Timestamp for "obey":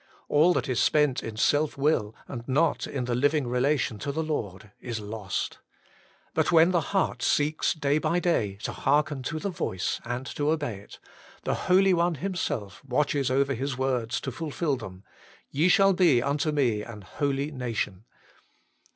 10.49-10.79